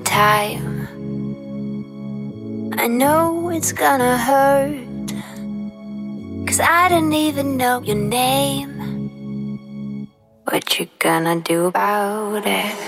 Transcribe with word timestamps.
time. 0.00 0.88
I 2.78 2.86
know 2.86 3.50
it's 3.50 3.72
gonna 3.72 4.16
hurt. 4.16 5.08
Cause 6.46 6.60
I 6.60 6.88
don't 6.88 7.12
even 7.12 7.56
know 7.56 7.82
your 7.82 7.96
name. 7.96 10.08
What 10.44 10.78
you 10.78 10.88
gonna 10.98 11.40
do 11.40 11.66
about 11.66 12.46
it? 12.46 12.87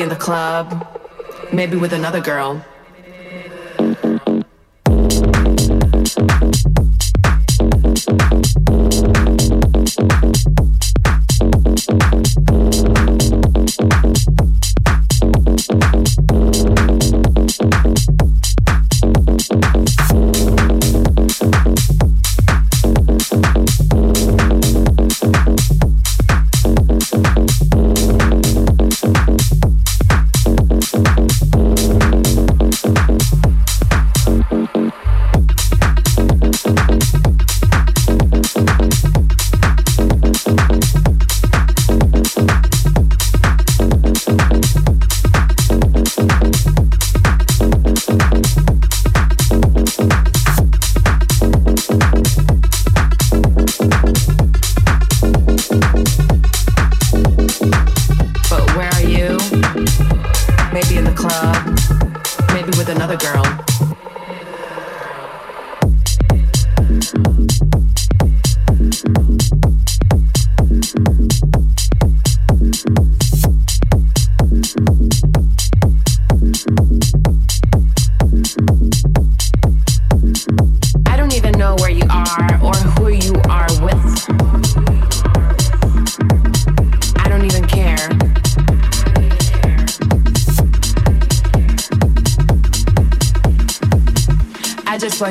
In 0.00 0.08
the 0.08 0.16
club, 0.16 0.88
maybe 1.52 1.76
with 1.76 1.92
another 1.92 2.22
girl. 2.22 2.64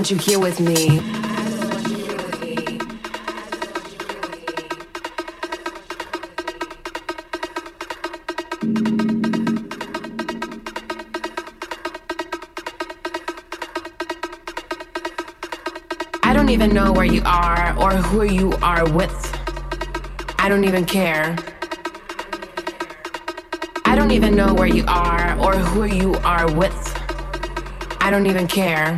You 0.10 0.18
here 0.18 0.40
with 0.40 0.60
me. 0.60 1.00
I 16.24 16.34
don't 16.34 16.50
even 16.50 16.74
know 16.74 16.92
where 16.92 17.06
you 17.06 17.22
are 17.26 17.78
or 17.78 17.92
who 17.92 18.24
you 18.24 18.54
are 18.64 18.90
with. 18.92 19.14
I 20.40 20.50
don't 20.50 20.64
even 20.64 20.86
care. 20.86 21.36
I 23.86 23.96
don't 23.96 24.12
even 24.12 24.36
know 24.36 24.56
where 24.56 24.68
you 24.68 24.86
are 24.88 25.38
or 25.40 25.56
who 25.56 25.84
you 25.84 26.16
are 26.24 26.52
with. 26.52 26.96
I 28.02 28.10
don't 28.10 28.26
even 28.26 28.48
care. 28.48 28.98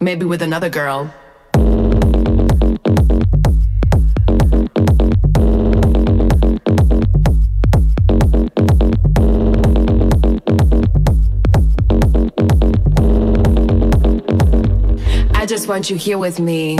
Maybe 0.00 0.24
with 0.24 0.42
another 0.42 0.70
girl. 0.70 1.12
I 15.34 15.46
just 15.46 15.66
want 15.66 15.90
you 15.90 15.96
here 15.96 16.18
with 16.18 16.38
me. 16.38 16.78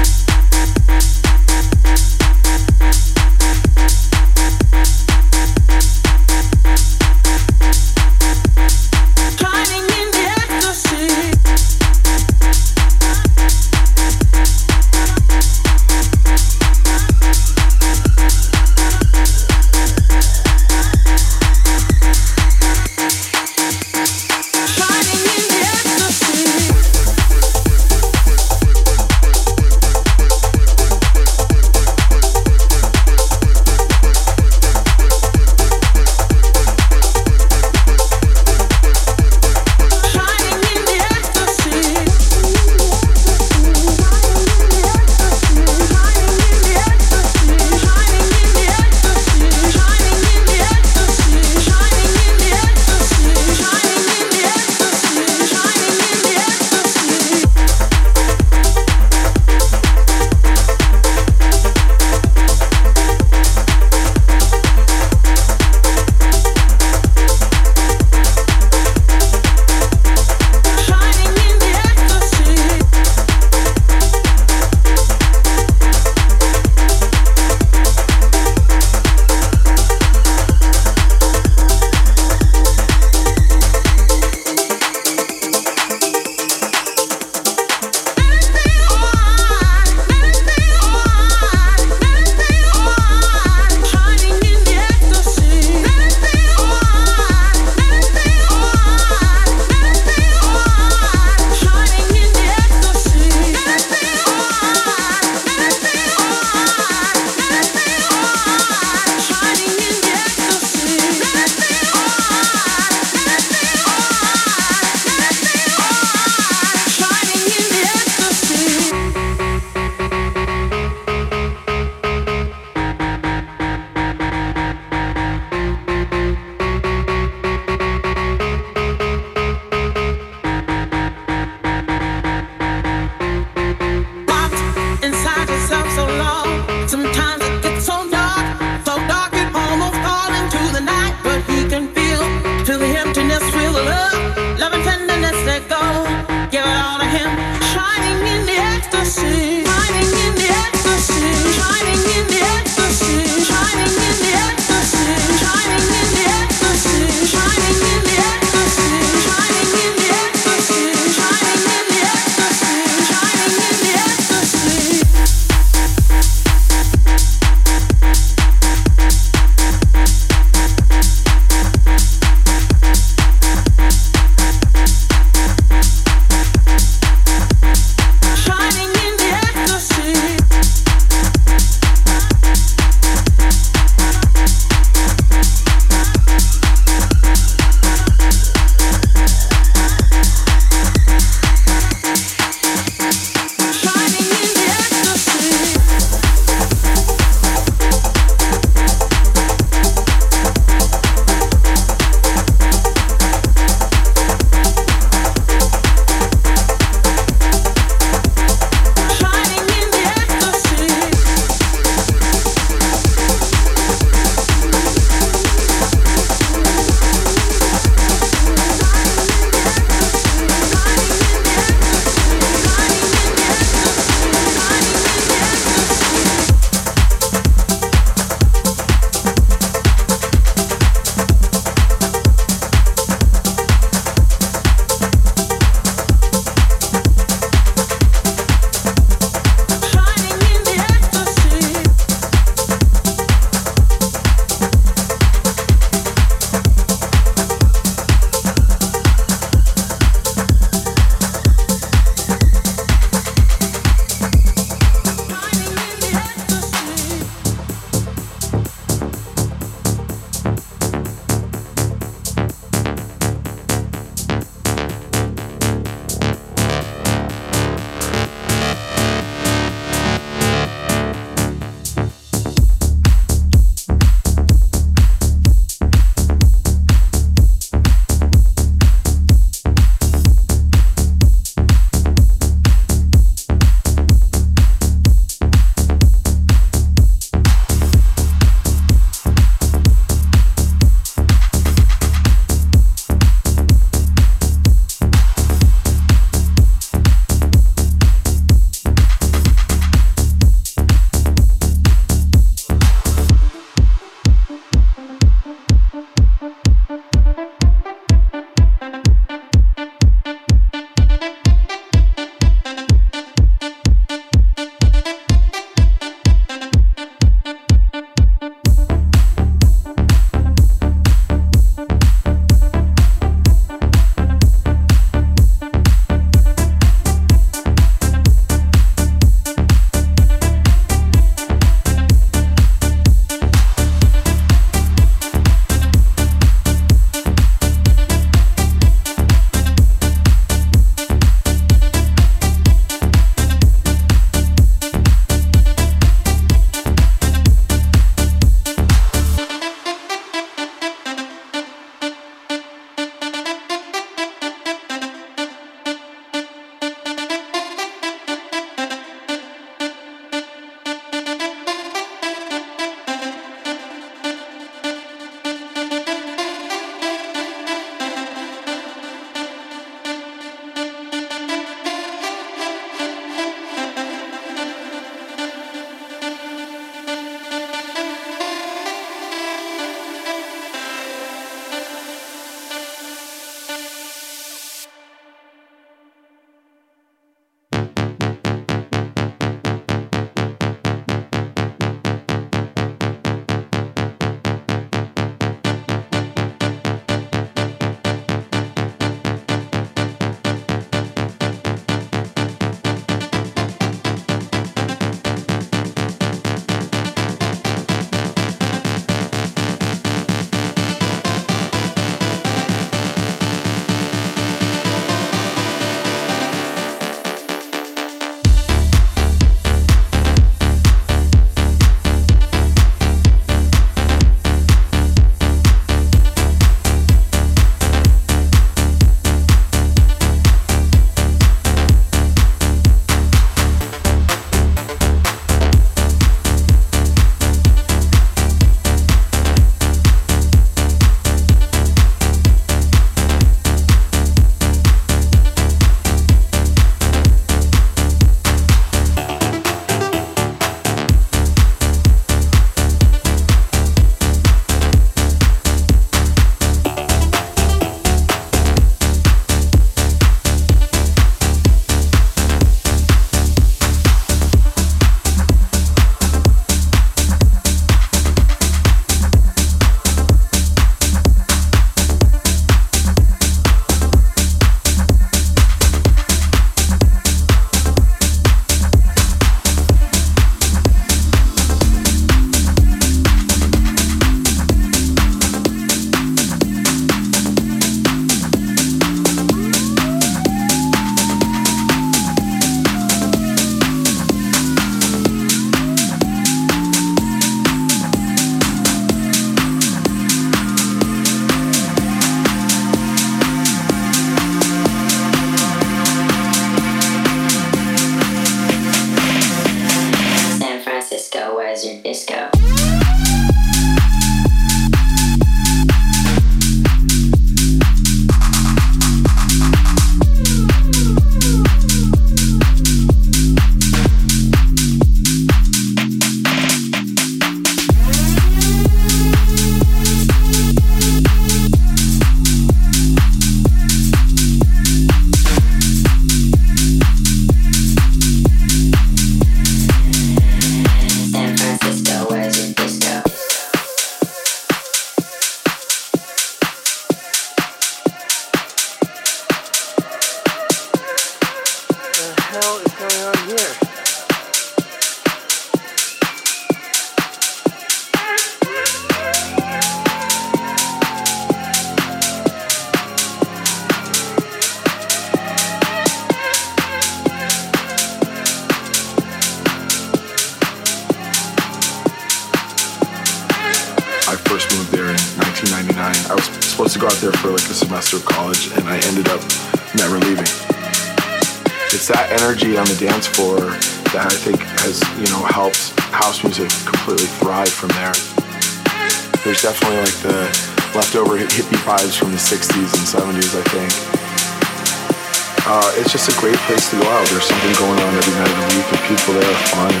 There's 597.41 597.49
something 597.49 597.87
going 597.87 597.99
on 597.99 598.13
every 598.13 598.33
night 598.35 598.51
of 598.51 598.69
the 598.69 598.77
week, 598.77 598.85
and 598.93 599.01
people 599.09 599.33
there 599.33 599.49
are 599.49 599.65
fun. 599.73 600.00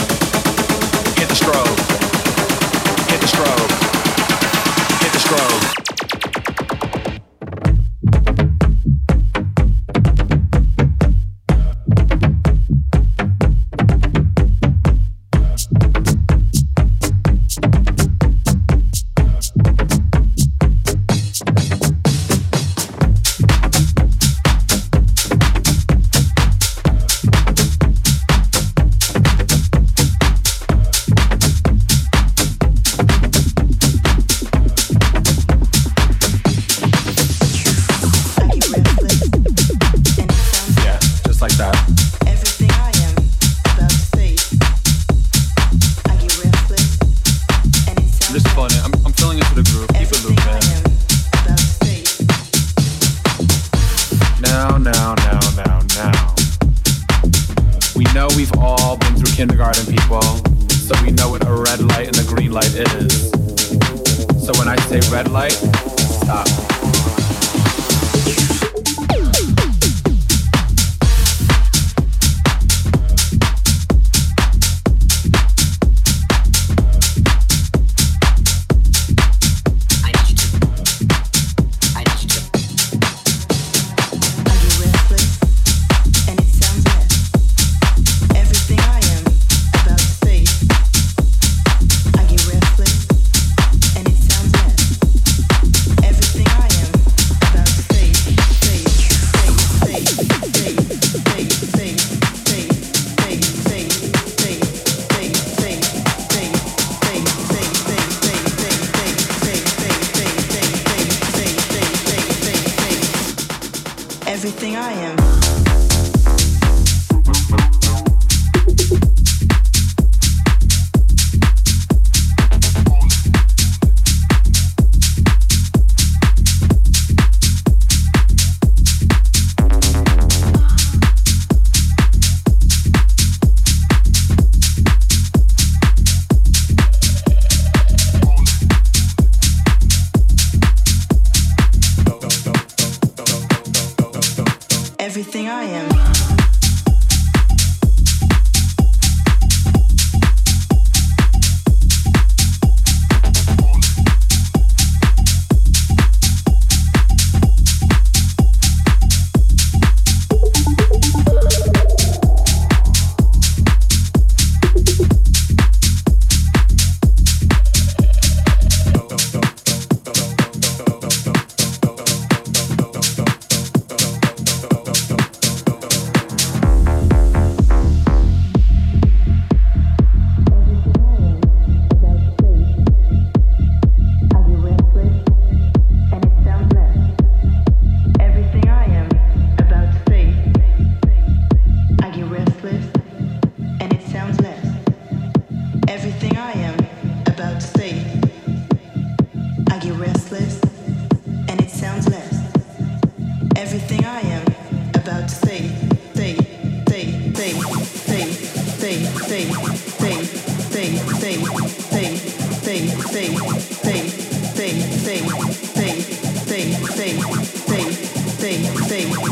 faith, 216.95 217.23
faith, 217.67 218.39
faith, 218.39 218.89
faith. 218.89 219.30